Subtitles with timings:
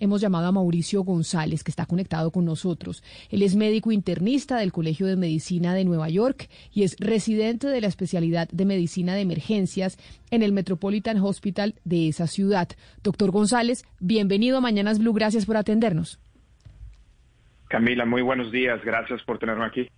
[0.00, 3.04] Hemos llamado a Mauricio González, que está conectado con nosotros.
[3.30, 7.80] Él es médico internista del Colegio de Medicina de Nueva York y es residente de
[7.80, 9.96] la especialidad de medicina de emergencias
[10.32, 12.68] en el Metropolitan Hospital de esa ciudad.
[13.04, 15.12] Doctor González, bienvenido a Mañanas Blue.
[15.12, 16.18] Gracias por atendernos.
[17.68, 18.84] Camila, muy buenos días.
[18.84, 19.88] Gracias por tenerme aquí.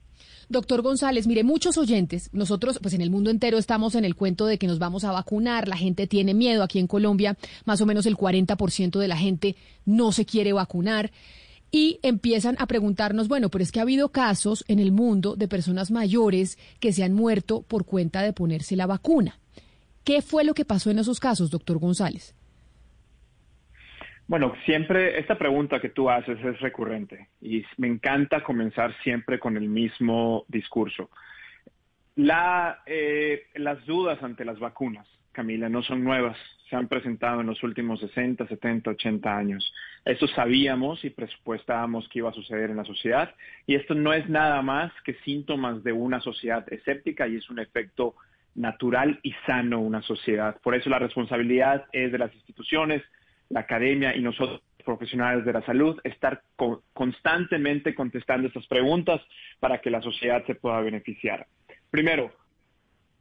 [0.49, 4.47] Doctor González, mire, muchos oyentes, nosotros pues en el mundo entero estamos en el cuento
[4.47, 7.37] de que nos vamos a vacunar, la gente tiene miedo, aquí en Colombia
[7.67, 11.12] más o menos el 40% de la gente no se quiere vacunar
[11.71, 15.48] y empiezan a preguntarnos, bueno, pero es que ha habido casos en el mundo de
[15.48, 19.39] personas mayores que se han muerto por cuenta de ponerse la vacuna.
[20.03, 22.34] ¿Qué fue lo que pasó en esos casos, doctor González?
[24.28, 29.56] Bueno, siempre esta pregunta que tú haces es recurrente y me encanta comenzar siempre con
[29.56, 31.09] el mismo discurso.
[32.14, 36.36] La, eh, las dudas ante las vacunas, Camila, no son nuevas,
[36.69, 39.72] se han presentado en los últimos 60, 70, 80 años.
[40.05, 43.34] Eso sabíamos y presupuestábamos que iba a suceder en la sociedad
[43.66, 47.60] y esto no es nada más que síntomas de una sociedad escéptica y es un
[47.60, 48.14] efecto
[48.55, 50.60] natural y sano una sociedad.
[50.62, 53.03] Por eso la responsabilidad es de las instituciones,
[53.50, 56.42] la academia y nosotros profesionales de la salud, estar
[56.94, 59.20] constantemente contestando estas preguntas
[59.60, 61.46] para que la sociedad se pueda beneficiar.
[61.91, 62.32] Primero,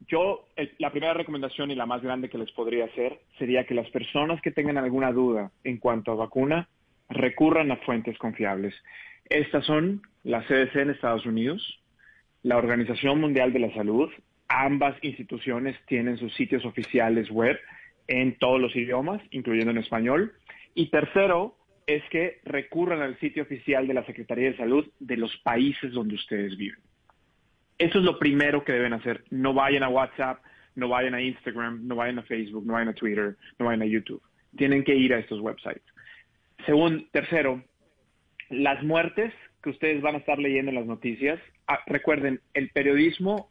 [0.06, 0.46] yo,
[0.78, 4.40] la primera recomendación y la más grande que les podría hacer sería que las personas
[4.40, 6.68] que tengan alguna duda en cuanto a vacuna
[7.10, 8.74] recurran a fuentes confiables.
[9.28, 11.82] Estas son la CDC en Estados Unidos,
[12.42, 14.10] la Organización Mundial de la Salud,
[14.48, 17.58] ambas instituciones tienen sus sitios oficiales web
[18.08, 20.32] en todos los idiomas, incluyendo en español.
[20.74, 21.56] Y tercero,
[21.86, 26.16] es que recurran al sitio oficial de la Secretaría de Salud de los países donde
[26.16, 26.80] ustedes viven.
[27.78, 29.24] Eso es lo primero que deben hacer.
[29.30, 30.42] No vayan a WhatsApp,
[30.74, 33.86] no vayan a Instagram, no vayan a Facebook, no vayan a Twitter, no vayan a
[33.86, 34.22] YouTube.
[34.56, 35.82] Tienen que ir a estos websites.
[36.66, 37.64] Segundo, tercero,
[38.50, 43.50] las muertes que ustedes van a estar leyendo en las noticias, ah, recuerden, el periodismo,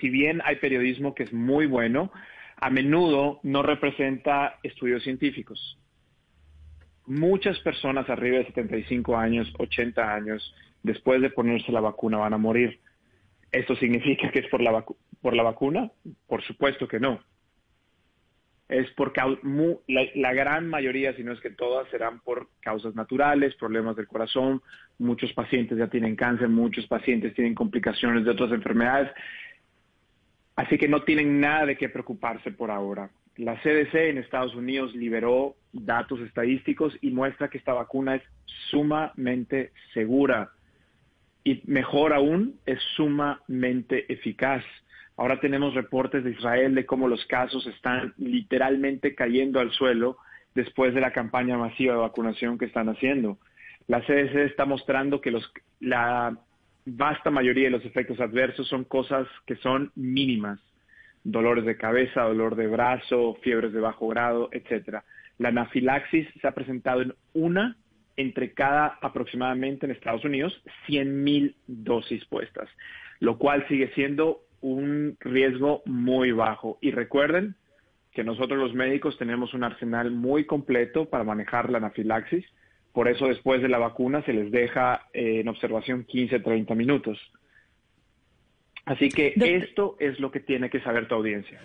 [0.00, 2.12] si bien hay periodismo que es muy bueno,
[2.56, 5.78] a menudo no representa estudios científicos.
[7.06, 12.38] Muchas personas arriba de 75 años, 80 años, después de ponerse la vacuna van a
[12.38, 12.80] morir.
[13.52, 14.84] ¿Esto significa que es por la,
[15.20, 15.90] por la vacuna?
[16.26, 17.20] Por supuesto que no.
[18.68, 19.12] Es por
[19.86, 24.08] la, la gran mayoría, si no es que todas, serán por causas naturales, problemas del
[24.08, 24.62] corazón.
[24.98, 29.10] Muchos pacientes ya tienen cáncer, muchos pacientes tienen complicaciones de otras enfermedades.
[30.56, 33.10] Así que no tienen nada de qué preocuparse por ahora.
[33.36, 38.22] La CDC en Estados Unidos liberó datos estadísticos y muestra que esta vacuna es
[38.70, 40.50] sumamente segura
[41.44, 44.64] y mejor aún, es sumamente eficaz.
[45.16, 50.16] Ahora tenemos reportes de Israel de cómo los casos están literalmente cayendo al suelo
[50.54, 53.38] después de la campaña masiva de vacunación que están haciendo.
[53.86, 56.38] La CDC está mostrando que los, la
[56.86, 60.60] vasta mayoría de los efectos adversos son cosas que son mínimas.
[61.22, 65.04] Dolores de cabeza, dolor de brazo, fiebres de bajo grado, etcétera.
[65.38, 67.76] La anafilaxis se ha presentado en una
[68.16, 72.68] entre cada aproximadamente en Estados Unidos 100.000 dosis puestas,
[73.20, 76.78] lo cual sigue siendo un riesgo muy bajo.
[76.80, 77.56] Y recuerden
[78.12, 82.44] que nosotros los médicos tenemos un arsenal muy completo para manejar la anafilaxis
[82.94, 87.18] por eso después de la vacuna se les deja eh, en observación 15, 30 minutos.
[88.84, 91.60] Así que esto es lo que tiene que saber tu audiencia.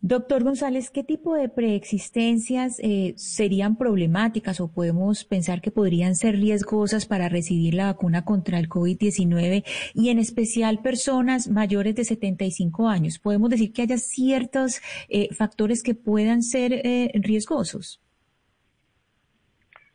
[0.00, 6.34] Doctor González, ¿qué tipo de preexistencias eh, serían problemáticas o podemos pensar que podrían ser
[6.34, 12.88] riesgosas para recibir la vacuna contra el COVID-19 y en especial personas mayores de 75
[12.88, 13.20] años?
[13.20, 16.82] ¿Podemos decir que haya ciertos eh, factores que puedan ser
[17.14, 18.00] riesgosos?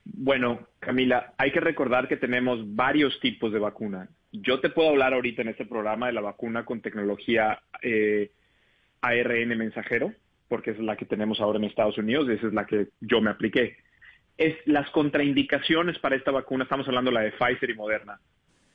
[0.06, 4.08] Bueno, Camila, hay que recordar que tenemos varios tipos de vacuna.
[4.32, 8.32] Yo te puedo hablar ahorita en este programa de la vacuna con tecnología eh,
[9.02, 10.14] ARN mensajero,
[10.48, 13.20] porque es la que tenemos ahora en Estados Unidos y esa es la que yo
[13.20, 13.78] me apliqué.
[14.38, 18.20] Es las contraindicaciones para esta vacuna, estamos hablando de la de Pfizer y Moderna.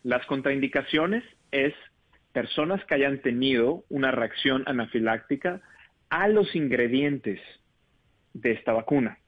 [0.02, 1.22] Las contraindicaciones
[1.52, 1.74] es
[2.32, 5.60] personas que hayan tenido una reacción anafiláctica
[6.08, 7.40] a los ingredientes
[8.32, 9.18] de esta vacuna.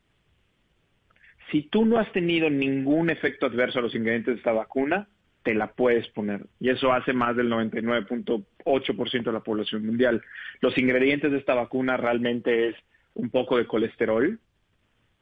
[1.52, 5.06] Si tú no has tenido ningún efecto adverso a los ingredientes de esta vacuna,
[5.42, 6.46] te la puedes poner.
[6.58, 10.22] Y eso hace más del 99.8% de la población mundial.
[10.60, 12.76] Los ingredientes de esta vacuna realmente es
[13.14, 14.40] un poco de colesterol,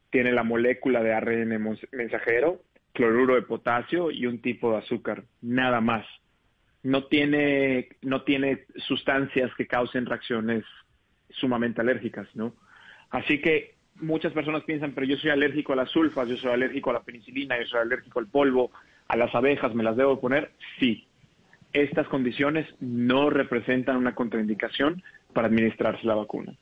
[0.09, 1.61] tiene la molécula de ARN
[1.91, 2.61] mensajero,
[2.93, 6.05] cloruro de potasio y un tipo de azúcar, nada más.
[6.81, 10.63] No tiene, no tiene sustancias que causen reacciones
[11.29, 12.55] sumamente alérgicas, ¿no?
[13.09, 16.89] Así que muchas personas piensan, pero yo soy alérgico a las sulfas, yo soy alérgico
[16.89, 18.71] a la penicilina, yo soy alérgico al polvo,
[19.07, 20.51] a las abejas, ¿me las debo poner?
[20.79, 21.05] Sí.
[21.73, 25.03] Estas condiciones no representan una contraindicación
[25.33, 26.53] para administrarse la vacuna.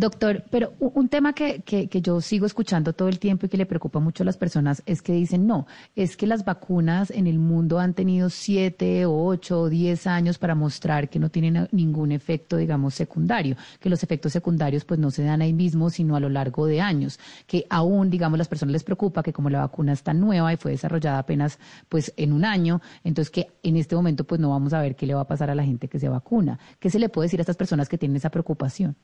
[0.00, 3.66] Doctor, pero un tema que, que, yo sigo escuchando todo el tiempo y que le
[3.66, 7.38] preocupa mucho a las personas es que dicen, no, es que las vacunas en el
[7.38, 12.56] mundo han tenido siete, ocho o diez años para mostrar que no tienen ningún efecto,
[12.56, 16.30] digamos, secundario, que los efectos secundarios pues no se dan ahí mismo, sino a lo
[16.30, 20.14] largo de años, que aún, digamos, las personas les preocupa que como la vacuna está
[20.14, 21.58] nueva y fue desarrollada apenas
[21.90, 25.04] pues en un año, entonces que en este momento pues no vamos a ver qué
[25.04, 26.58] le va a pasar a la gente que se vacuna.
[26.78, 28.96] ¿Qué se le puede decir a estas personas que tienen esa preocupación?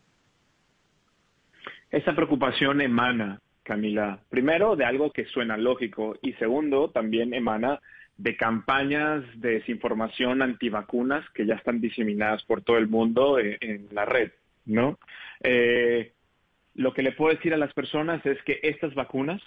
[1.90, 7.80] Esa preocupación emana, Camila, primero de algo que suena lógico y segundo también emana
[8.16, 14.04] de campañas de desinformación antivacunas que ya están diseminadas por todo el mundo en, la
[14.04, 14.32] red,
[14.64, 14.98] ¿no?
[15.42, 16.12] Eh,
[16.74, 19.42] lo que le puedo decir a las personas es que estas vacunas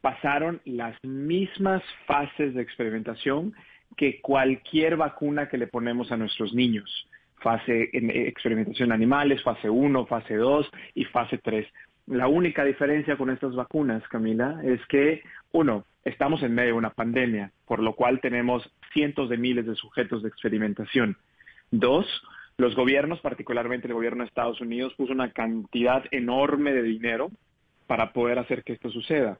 [0.00, 3.54] pasaron las mismas fases de experimentación
[3.96, 7.08] que cualquier vacuna que le ponemos a nuestros niños
[7.44, 11.66] fase en experimentación animales, fase 1, fase 2 y fase 3.
[12.06, 16.90] La única diferencia con estas vacunas, Camila, es que, uno, estamos en medio de una
[16.90, 21.16] pandemia, por lo cual tenemos cientos de miles de sujetos de experimentación.
[21.70, 22.06] Dos,
[22.56, 27.30] los gobiernos, particularmente el gobierno de Estados Unidos, puso una cantidad enorme de dinero
[27.86, 29.38] para poder hacer que esto suceda.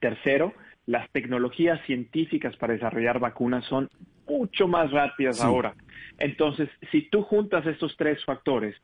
[0.00, 0.52] Tercero,
[0.86, 3.88] las tecnologías científicas para desarrollar vacunas son
[4.26, 5.74] mucho más rápidas ahora.
[6.18, 8.76] Entonces, si tú juntas estos tres factores,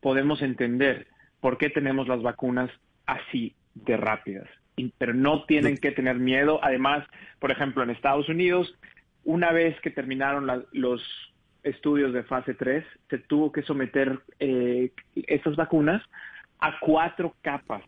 [0.00, 1.06] podemos entender
[1.40, 2.70] por qué tenemos las vacunas
[3.06, 4.48] así de rápidas.
[4.96, 6.60] pero no tienen que tener miedo.
[6.62, 7.04] Además,
[7.40, 8.72] por ejemplo, en Estados Unidos,
[9.24, 11.02] una vez que terminaron los
[11.64, 16.02] estudios de fase 3, se tuvo que someter eh, estas vacunas
[16.60, 17.82] a cuatro capas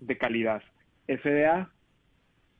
[0.00, 0.62] de calidad.
[1.06, 1.70] FDA,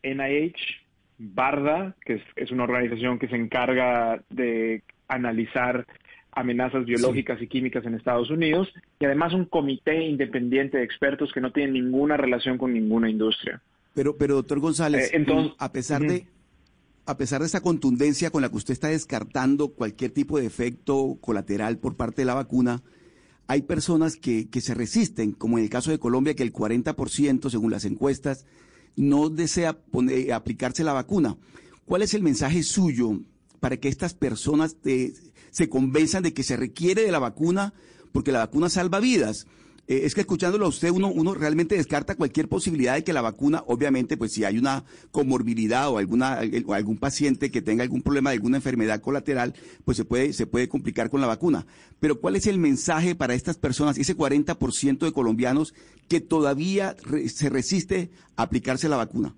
[0.03, 0.84] NIH,
[1.19, 5.87] BARDA, que es, una organización que se encarga de analizar
[6.33, 11.41] amenazas biológicas y químicas en Estados Unidos, y además un comité independiente de expertos que
[11.41, 13.63] no tiene ninguna relación con ninguna industria.
[13.95, 15.25] Pero, pero doctor González, eh,
[15.59, 16.27] a pesar de
[17.07, 21.19] a pesar de esa contundencia con la que usted está descartando cualquier tipo de efecto
[21.21, 22.83] colateral por parte de la vacuna,
[23.47, 27.51] hay personas que, que se resisten, como en el caso de Colombia, que el 40%,
[27.51, 28.47] según las encuestas,
[28.97, 29.79] no desea
[30.33, 31.37] aplicarse la vacuna.
[31.85, 33.21] ¿Cuál es el mensaje suyo
[33.61, 34.77] para que estas personas
[35.51, 37.75] se convenzan de que se requiere de la vacuna
[38.13, 39.47] porque la vacuna salva vidas?
[39.87, 43.63] Eh, es que escuchándolo a usted, uno, realmente descarta cualquier posibilidad de que la vacuna,
[43.67, 48.31] obviamente, pues si hay una comorbilidad o, alguna, o algún paciente que tenga algún problema
[48.31, 49.55] de alguna enfermedad colateral,
[49.85, 51.67] pues se puede, se puede complicar con la vacuna.
[52.01, 55.75] Pero ¿cuál es el mensaje para estas personas, ese 40% de colombianos
[56.09, 56.97] que todavía
[57.27, 59.35] se resiste a aplicarse la vacuna?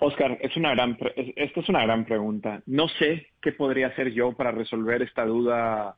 [0.00, 0.96] Oscar, es una gran,
[1.36, 2.62] esta es una gran pregunta.
[2.66, 5.94] No sé qué podría hacer yo para resolver esta duda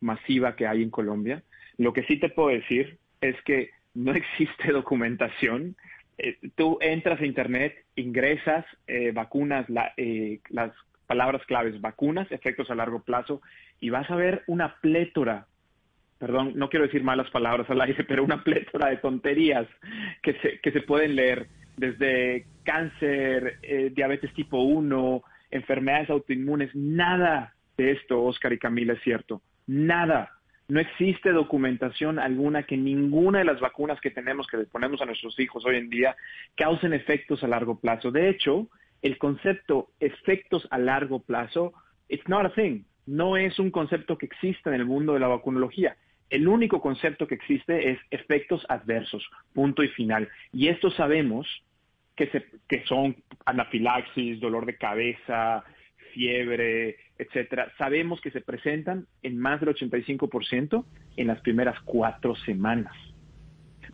[0.00, 1.42] masiva que hay en Colombia.
[1.78, 5.76] Lo que sí te puedo decir es que no existe documentación.
[6.18, 9.66] Eh, tú entras a Internet, ingresas eh, vacunas,
[9.96, 10.72] eh, las
[11.06, 13.42] palabras claves, vacunas, efectos a largo plazo,
[13.80, 15.46] y vas a ver una plétora,
[16.18, 19.66] perdón, no quiero decir malas palabras al aire, pero una plétora de tonterías
[20.22, 23.58] que se, que se pueden leer, desde cáncer,
[23.94, 29.42] diabetes tipo 1, enfermedades autoinmunes, nada de esto, Oscar y Camila, es cierto.
[29.66, 30.33] Nada.
[30.68, 35.06] No existe documentación alguna que ninguna de las vacunas que tenemos, que le ponemos a
[35.06, 36.16] nuestros hijos hoy en día,
[36.56, 38.10] causen efectos a largo plazo.
[38.10, 38.68] De hecho,
[39.02, 41.74] el concepto efectos a largo plazo,
[42.08, 42.84] it's not a thing.
[43.06, 45.96] No es un concepto que exista en el mundo de la vacunología.
[46.30, 50.30] El único concepto que existe es efectos adversos, punto y final.
[50.52, 51.46] Y esto sabemos
[52.16, 55.62] que, se, que son anafilaxis, dolor de cabeza,
[56.14, 60.84] fiebre, etcétera, sabemos que se presentan en más del 85%
[61.16, 62.94] en las primeras cuatro semanas.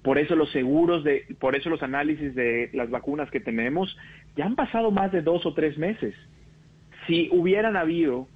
[0.03, 3.97] Por eso los seguros de, por eso los análisis de las vacunas que tenemos
[4.37, 6.15] ya han pasado más de dos o tres meses.
[7.07, 8.27] Si hubieran habido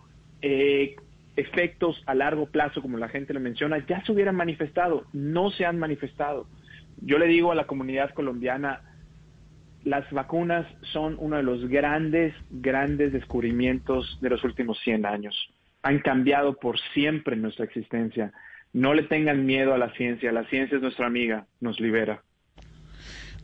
[0.43, 0.97] eh,
[1.37, 5.05] efectos a largo plazo, como la gente le menciona, ya se hubieran manifestado.
[5.13, 6.47] No se han manifestado.
[7.01, 8.81] Yo le digo a la comunidad colombiana,
[9.85, 15.51] las vacunas son uno de los grandes, grandes descubrimientos de los últimos 100 años.
[15.83, 18.33] Han cambiado por siempre nuestra existencia.
[18.73, 20.33] No le tengan miedo a la ciencia.
[20.33, 22.23] La ciencia es nuestra amiga, nos libera.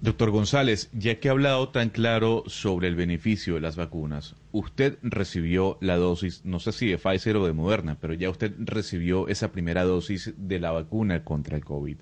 [0.00, 4.96] Doctor González, ya que ha hablado tan claro sobre el beneficio de las vacunas, usted
[5.02, 9.28] recibió la dosis, no sé si de Pfizer o de Moderna, pero ya usted recibió
[9.28, 11.98] esa primera dosis de la vacuna contra el COVID.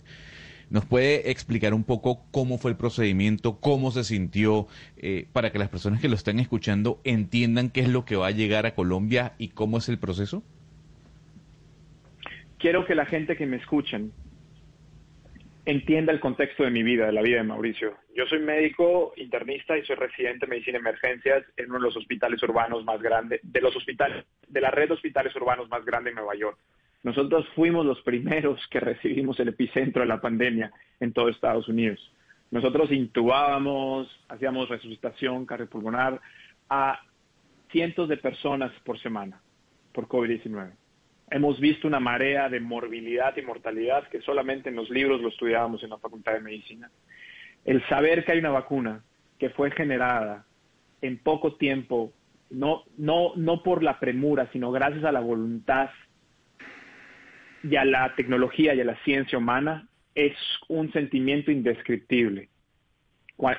[0.70, 4.66] ¿Nos puede explicar un poco cómo fue el procedimiento, cómo se sintió,
[4.98, 8.26] eh, para que las personas que lo están escuchando entiendan qué es lo que va
[8.26, 10.42] a llegar a Colombia y cómo es el proceso?
[12.58, 14.12] Quiero que la gente que me escuchen
[15.64, 17.94] entienda el contexto de mi vida, de la vida de Mauricio.
[18.14, 21.96] Yo soy médico internista y soy residente de medicina de emergencias en uno de los
[21.96, 26.10] hospitales urbanos más grandes, de los hospitales, de la red de hospitales urbanos más grande
[26.10, 26.58] en Nueva York.
[27.02, 32.00] Nosotros fuimos los primeros que recibimos el epicentro de la pandemia en todo Estados Unidos.
[32.50, 36.20] Nosotros intubábamos, hacíamos resucitación cardiopulmonar
[36.68, 37.00] a
[37.70, 39.40] cientos de personas por semana
[39.92, 40.72] por COVID-19
[41.30, 45.82] hemos visto una marea de morbilidad y mortalidad que solamente en los libros lo estudiábamos
[45.82, 46.90] en la Facultad de Medicina.
[47.64, 49.02] El saber que hay una vacuna
[49.38, 50.46] que fue generada
[51.02, 52.12] en poco tiempo,
[52.50, 55.90] no, no, no por la premura, sino gracias a la voluntad
[57.62, 60.34] y a la tecnología y a la ciencia humana, es
[60.68, 62.48] un sentimiento indescriptible.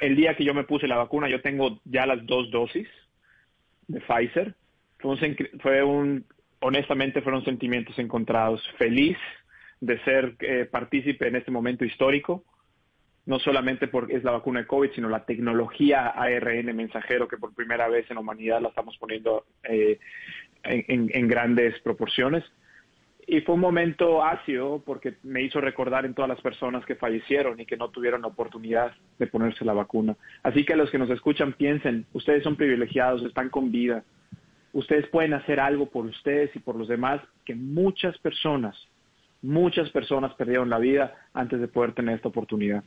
[0.02, 2.88] El día que yo me puse la vacuna, yo tengo ya las dos dosis
[3.88, 4.56] de Pfizer.
[5.00, 6.26] Fue un, fue un
[6.60, 8.62] honestamente fueron sentimientos encontrados.
[8.78, 9.18] Feliz
[9.80, 12.44] de ser eh, partícipe en este momento histórico,
[13.26, 17.54] no solamente porque es la vacuna de COVID, sino la tecnología ARN mensajero que por
[17.54, 20.00] primera vez en la humanidad la estamos poniendo eh,
[20.64, 22.44] en, grandes proporciones.
[23.32, 27.60] Y fue un momento ácido porque me hizo recordar en todas las personas que fallecieron
[27.60, 30.16] y que no tuvieron la oportunidad de ponerse la vacuna.
[30.42, 34.04] Así que los que nos escuchan piensen, ustedes son privilegiados, están con vida,
[34.74, 38.76] ustedes pueden hacer algo por ustedes y por los demás que muchas personas,
[39.44, 42.84] muchas personas perdieron la vida antes de poder tener esta oportunidad.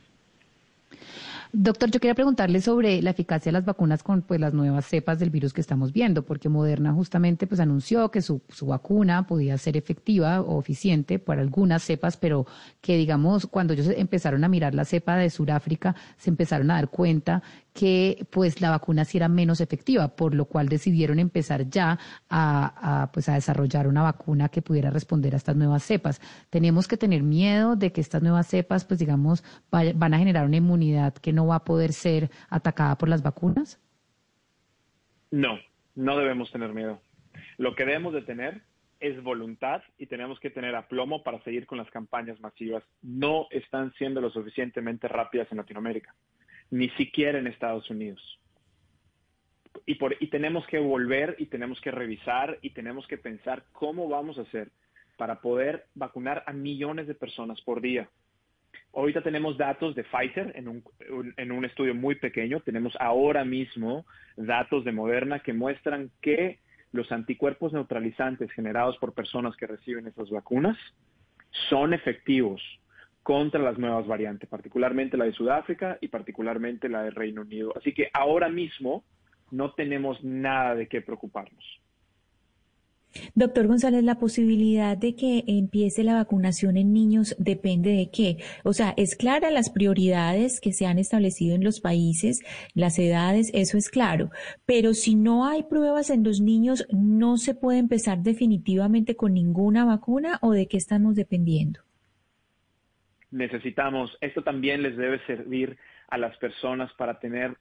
[1.55, 5.19] Doctor, yo quería preguntarle sobre la eficacia de las vacunas con pues, las nuevas cepas
[5.19, 9.55] del virus que estamos viendo, porque Moderna justamente pues, anunció que su, su vacuna podía
[9.59, 12.47] ser efectiva o eficiente para algunas cepas, pero
[12.81, 16.89] que digamos, cuando ellos empezaron a mirar la cepa de Sudáfrica, se empezaron a dar
[16.89, 21.97] cuenta que pues la vacuna sí era menos efectiva, por lo cual decidieron empezar ya
[22.29, 26.21] a, pues a desarrollar una vacuna que pudiera responder a estas nuevas cepas.
[26.49, 30.57] Tenemos que tener miedo de que estas nuevas cepas, pues digamos, van a generar una
[30.57, 33.79] inmunidad que no va a poder ser atacada por las vacunas.
[35.31, 35.57] No,
[35.95, 37.01] no debemos tener miedo.
[37.57, 38.61] Lo que debemos de tener
[38.99, 42.83] es voluntad y tenemos que tener aplomo para seguir con las campañas masivas.
[43.01, 46.13] No están siendo lo suficientemente rápidas en Latinoamérica
[46.71, 48.39] ni siquiera en Estados Unidos.
[49.85, 54.07] Y, por, y tenemos que volver y tenemos que revisar y tenemos que pensar cómo
[54.07, 54.69] vamos a hacer
[55.17, 58.09] para poder vacunar a millones de personas por día.
[58.93, 60.83] Ahorita tenemos datos de Pfizer en un,
[61.37, 62.59] en un estudio muy pequeño.
[62.59, 64.05] Tenemos ahora mismo
[64.37, 66.59] datos de Moderna que muestran que
[66.91, 70.77] los anticuerpos neutralizantes generados por personas que reciben estas vacunas
[71.69, 72.61] son efectivos
[73.23, 77.73] contra las nuevas variantes, particularmente la de Sudáfrica y particularmente la de Reino Unido.
[77.75, 79.03] Así que ahora mismo
[79.49, 81.63] no tenemos nada de qué preocuparnos.
[83.35, 88.37] Doctor González, la posibilidad de que empiece la vacunación en niños depende de qué.
[88.63, 92.41] O sea, es clara las prioridades que se han establecido en los países,
[92.73, 94.31] las edades, eso es claro.
[94.65, 99.85] Pero si no hay pruebas en los niños, ¿no se puede empezar definitivamente con ninguna
[99.85, 101.82] vacuna o de qué estamos dependiendo?
[103.33, 107.57] Necesitamos, esto también les debe servir a las personas para tener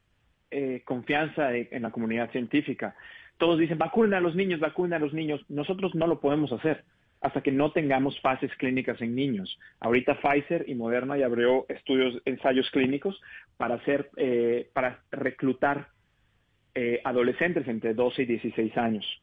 [0.51, 2.95] eh, confianza en la comunidad científica.
[3.39, 5.41] Todos dicen, vacunen a los niños, vacunen a los niños.
[5.49, 6.85] Nosotros no lo podemos hacer
[7.23, 9.59] hasta que no tengamos fases clínicas en niños.
[9.81, 13.21] Ahorita Pfizer y Moderna ya abrió estudios, ensayos clínicos
[13.57, 15.89] para hacer, eh, para reclutar
[16.75, 19.23] eh, adolescentes entre 12 y 16 años.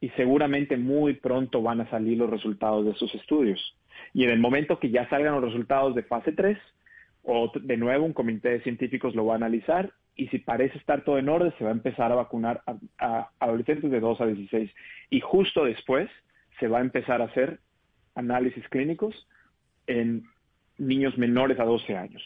[0.00, 3.76] Y seguramente muy pronto van a salir los resultados de esos estudios.
[4.12, 6.58] Y en el momento que ya salgan los resultados de fase 3,
[7.22, 11.04] o de nuevo un comité de científicos lo va a analizar y si parece estar
[11.04, 12.62] todo en orden, se va a empezar a vacunar
[12.98, 14.70] a, adolescentes de 2 a 16.
[15.10, 16.08] Y justo después
[16.58, 17.60] se va a empezar a hacer
[18.14, 19.28] análisis clínicos
[19.86, 20.24] en
[20.78, 22.22] niños menores a 12 años.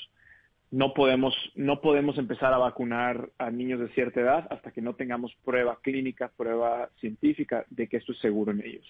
[0.70, 4.94] No podemos, no podemos empezar a vacunar a niños de cierta edad hasta que no
[4.94, 8.86] tengamos prueba clínica, prueba científica de que esto es seguro en ellos.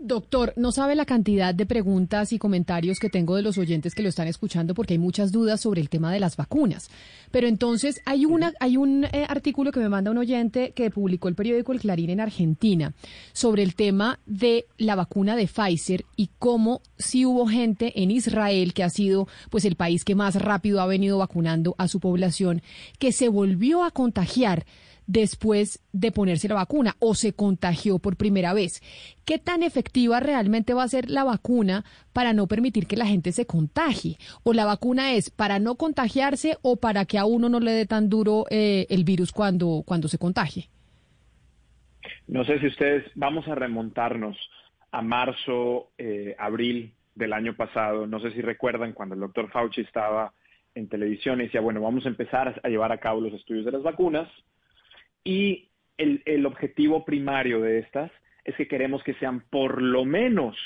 [0.00, 4.04] Doctor, no sabe la cantidad de preguntas y comentarios que tengo de los oyentes que
[4.04, 6.88] lo están escuchando porque hay muchas dudas sobre el tema de las vacunas.
[7.32, 11.26] Pero entonces hay una hay un eh, artículo que me manda un oyente que publicó
[11.26, 12.94] el periódico El Clarín en Argentina
[13.32, 18.74] sobre el tema de la vacuna de Pfizer y cómo si hubo gente en Israel
[18.74, 22.62] que ha sido pues el país que más rápido ha venido vacunando a su población
[23.00, 24.64] que se volvió a contagiar
[25.08, 28.80] después de ponerse la vacuna o se contagió por primera vez.
[29.24, 33.32] ¿Qué tan efectiva realmente va a ser la vacuna para no permitir que la gente
[33.32, 34.18] se contagie?
[34.44, 37.86] ¿O la vacuna es para no contagiarse o para que a uno no le dé
[37.86, 40.68] tan duro eh, el virus cuando, cuando se contagie?
[42.26, 44.36] No sé si ustedes, vamos a remontarnos
[44.92, 48.06] a marzo, eh, abril del año pasado.
[48.06, 50.34] No sé si recuerdan cuando el doctor Fauci estaba
[50.74, 53.72] en televisión y decía, bueno, vamos a empezar a llevar a cabo los estudios de
[53.72, 54.28] las vacunas
[55.28, 55.68] y
[55.98, 58.10] el, objetivo primario de estas
[58.46, 60.56] es que queremos que sean por lo menos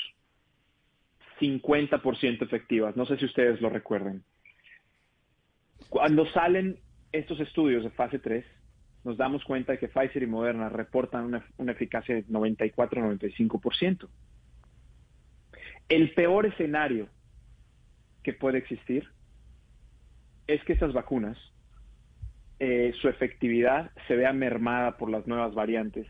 [1.41, 2.95] 50% efectivas.
[2.95, 4.23] No sé si ustedes lo recuerden.
[5.89, 6.79] Cuando salen
[7.11, 8.45] estos estudios de fase 3,
[9.03, 14.09] nos damos cuenta de que Pfizer y Moderna reportan una, eficacia de 94-95%.
[15.89, 17.09] El peor escenario
[18.23, 19.09] que puede existir
[20.47, 21.37] es que estas vacunas
[22.65, 26.07] eh, su efectividad se vea mermada por las nuevas variantes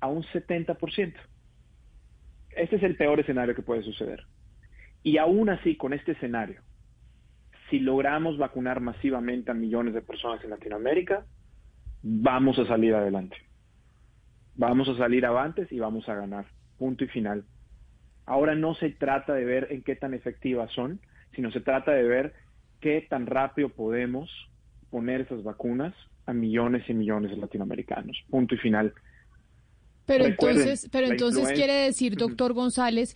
[0.00, 1.12] a un 70%.
[2.56, 4.24] Este es el peor escenario que puede suceder.
[5.02, 6.62] Y aún así, con este escenario,
[7.68, 11.26] si logramos vacunar masivamente a millones de personas en Latinoamérica,
[12.02, 13.36] vamos a salir adelante.
[14.54, 16.46] Vamos a salir avantes y vamos a ganar.
[16.78, 17.44] Punto y final.
[18.24, 21.00] Ahora no se trata de ver en qué tan efectivas son,
[21.34, 22.32] sino se trata de ver
[22.80, 24.49] qué tan rápido podemos
[24.90, 25.94] poner esas vacunas
[26.26, 28.16] a millones y millones de latinoamericanos.
[28.28, 28.92] Punto y final.
[30.06, 33.14] Pero entonces, pero entonces quiere decir, doctor González,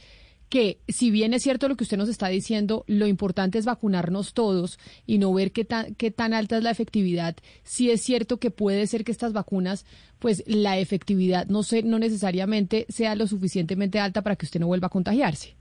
[0.48, 4.34] que si bien es cierto lo que usted nos está diciendo, lo importante es vacunarnos
[4.34, 7.34] todos y no ver qué tan, qué tan alta es la efectividad.
[7.64, 9.84] Sí es cierto que puede ser que estas vacunas,
[10.20, 14.68] pues la efectividad no, sé, no necesariamente sea lo suficientemente alta para que usted no
[14.68, 15.56] vuelva a contagiarse.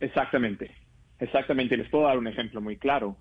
[0.00, 0.70] Exactamente,
[1.18, 1.76] exactamente.
[1.76, 3.16] Les puedo dar un ejemplo muy claro.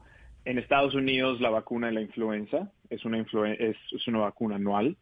[0.46, 4.96] En Estados Unidos la vacuna de la influenza es una, es, una vacuna anual.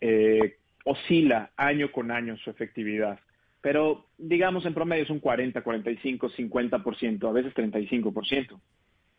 [0.00, 3.20] Eh, oscila año con año su efectividad,
[3.60, 8.60] pero digamos en promedio es un 40, 45, 50%, a veces 35%,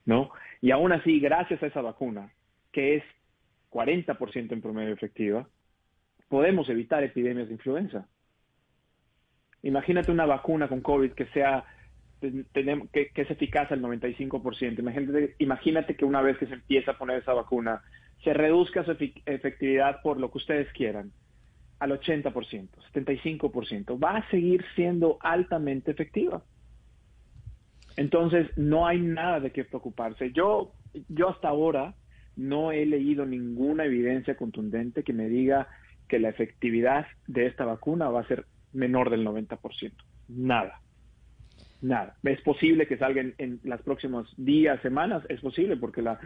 [0.06, 0.32] ¿no?
[0.60, 2.32] Y aún así, gracias a esa vacuna,
[2.72, 3.04] que es
[3.69, 5.48] 40% en promedio efectiva,
[6.28, 8.08] podemos evitar epidemias de influenza.
[9.63, 11.63] Imagínate una vacuna con COVID que sea
[12.51, 14.79] tenemos, que, es eficaz al 95%.
[14.79, 17.81] Imagínate, imagínate que una vez que se empieza a poner esa vacuna,
[18.23, 21.12] se reduzca su efectividad por lo que ustedes quieran
[21.79, 24.03] al 80%, 75%.
[24.03, 26.43] Va a seguir siendo altamente efectiva.
[27.97, 30.31] Entonces, no hay nada de qué preocuparse.
[30.31, 30.73] Yo,
[31.10, 31.95] yo hasta ahora
[32.36, 35.67] no he leído ninguna evidencia contundente que me diga
[36.07, 39.91] que la efectividad de esta vacuna va a ser menor del 90%.
[40.29, 40.81] Nada.
[41.82, 42.15] Nada.
[42.24, 46.20] Es posible que salga en, en los próximos días, semanas, es posible porque la,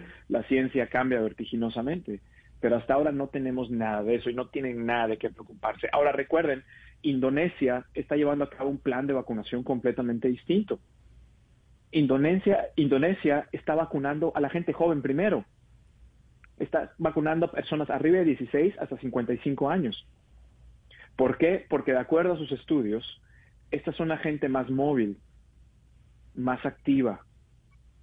[0.49, 2.19] ciencia cambia vertiginosamente,
[2.59, 5.87] pero hasta ahora no tenemos nada de eso y no tienen nada de qué preocuparse.
[5.93, 6.63] Ahora recuerden,
[7.03, 10.79] Indonesia está llevando a cabo un plan de vacunación completamente distinto.
[11.91, 15.45] Indonesia, Indonesia está vacunando a la gente joven primero.
[16.59, 20.05] Está vacunando a personas arriba de 16 hasta 55 años.
[21.15, 21.65] ¿Por qué?
[21.69, 23.21] Porque de acuerdo a sus estudios,
[23.71, 25.17] esta es una gente más móvil,
[26.35, 27.21] más activa,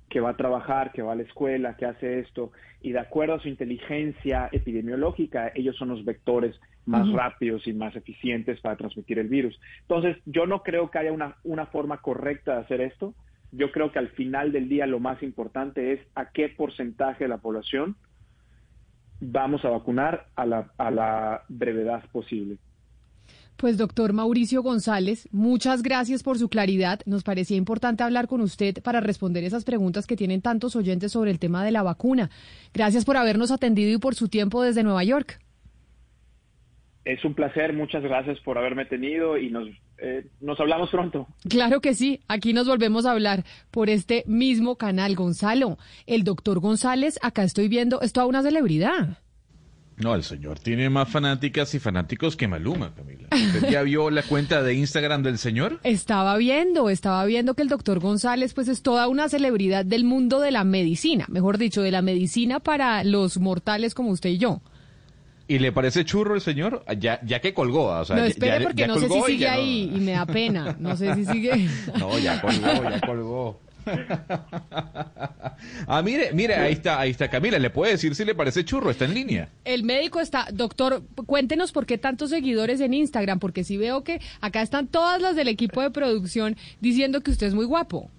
[0.08, 3.34] que va a trabajar, que va a la escuela, que hace esto, y de acuerdo
[3.34, 9.18] a su inteligencia epidemiológica, ellos son los vectores más rápidos y más eficientes para transmitir
[9.18, 9.58] el virus.
[9.82, 13.14] Entonces, yo no creo que haya una, una forma correcta de hacer esto.
[13.52, 17.28] Yo creo que al final del día lo más importante es a qué porcentaje de
[17.28, 17.96] la población
[19.22, 22.58] vamos a vacunar a la, a la brevedad posible.
[23.56, 27.00] Pues doctor Mauricio González, muchas gracias por su claridad.
[27.06, 31.30] Nos parecía importante hablar con usted para responder esas preguntas que tienen tantos oyentes sobre
[31.30, 32.30] el tema de la vacuna.
[32.74, 35.38] Gracias por habernos atendido y por su tiempo desde Nueva York.
[37.04, 41.26] Es un placer, muchas gracias por haberme tenido y nos, eh, nos hablamos pronto.
[41.48, 45.16] Claro que sí, aquí nos volvemos a hablar por este mismo canal.
[45.16, 49.18] Gonzalo, el doctor González, acá estoy viendo, es toda una celebridad.
[49.96, 53.28] No, el señor tiene más fanáticas y fanáticos que Maluma, Camila.
[53.32, 55.80] ¿Usted ya vio la cuenta de Instagram del señor?
[55.84, 60.40] Estaba viendo, estaba viendo que el doctor González pues es toda una celebridad del mundo
[60.40, 64.62] de la medicina, mejor dicho, de la medicina para los mortales como usted y yo.
[65.48, 66.84] ¿Y le parece churro el señor?
[66.98, 67.86] Ya, ya que colgó.
[67.86, 70.76] O sea, no, espere, porque no sé si sigue ahí y me da pena.
[70.78, 71.68] No sé si sigue.
[71.98, 73.60] No, ya colgó, ya colgó.
[75.86, 77.58] Ah, mire, mire, ahí está, ahí está Camila.
[77.58, 78.90] ¿Le puede decir si le parece churro?
[78.90, 79.48] Está en línea.
[79.64, 84.20] El médico está, doctor, cuéntenos por qué tantos seguidores en Instagram, porque si veo que
[84.40, 88.10] acá están todas las del equipo de producción diciendo que usted es muy guapo.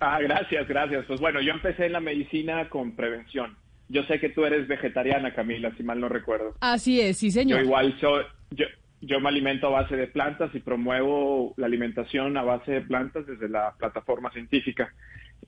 [0.00, 1.04] Ah, gracias, gracias.
[1.06, 3.56] Pues bueno, yo empecé en la medicina con prevención.
[3.88, 6.54] Yo sé que tú eres vegetariana, Camila, si mal no recuerdo.
[6.60, 7.60] Así es, sí, señor.
[7.60, 8.66] Yo igual soy, yo,
[9.00, 13.26] yo me alimento a base de plantas y promuevo la alimentación a base de plantas
[13.26, 14.92] desde la plataforma científica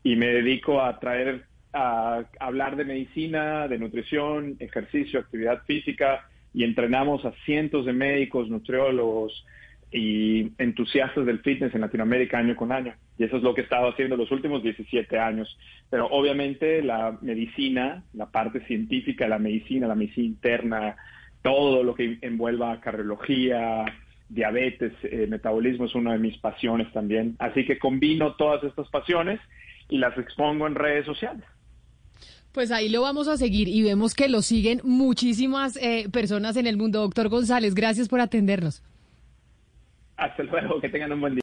[0.02, 6.64] y me dedico a traer a hablar de medicina, de nutrición, ejercicio, actividad física y
[6.64, 9.46] entrenamos a cientos de médicos, nutriólogos
[9.92, 12.94] y entusiastas del fitness en Latinoamérica año con año.
[13.18, 15.58] Y eso es lo que he estado haciendo los últimos 17 años.
[15.90, 20.96] Pero obviamente la medicina, la parte científica, la medicina, la medicina interna,
[21.42, 23.84] todo lo que envuelva cardiología,
[24.28, 27.36] diabetes, eh, metabolismo es una de mis pasiones también.
[27.38, 29.40] Así que combino todas estas pasiones
[29.88, 31.44] y las expongo en redes sociales.
[32.52, 36.66] Pues ahí lo vamos a seguir y vemos que lo siguen muchísimas eh, personas en
[36.66, 37.00] el mundo.
[37.00, 38.82] Doctor González, gracias por atendernos.
[40.16, 41.38] Hasta luego, que tengan un buen día.